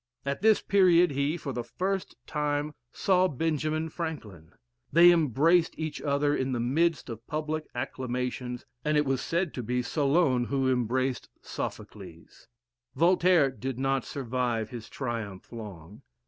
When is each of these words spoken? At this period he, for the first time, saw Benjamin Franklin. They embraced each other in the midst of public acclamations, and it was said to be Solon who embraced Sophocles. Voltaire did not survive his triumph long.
At 0.25 0.41
this 0.41 0.63
period 0.63 1.11
he, 1.11 1.37
for 1.37 1.53
the 1.53 1.63
first 1.63 2.15
time, 2.25 2.73
saw 2.91 3.27
Benjamin 3.27 3.87
Franklin. 3.87 4.51
They 4.91 5.11
embraced 5.11 5.77
each 5.77 6.01
other 6.01 6.35
in 6.35 6.53
the 6.53 6.59
midst 6.59 7.07
of 7.07 7.27
public 7.27 7.67
acclamations, 7.75 8.65
and 8.83 8.97
it 8.97 9.05
was 9.05 9.21
said 9.21 9.53
to 9.53 9.61
be 9.61 9.83
Solon 9.83 10.45
who 10.45 10.71
embraced 10.71 11.29
Sophocles. 11.43 12.47
Voltaire 12.95 13.51
did 13.51 13.77
not 13.77 14.03
survive 14.03 14.71
his 14.71 14.89
triumph 14.89 15.51
long. 15.51 16.01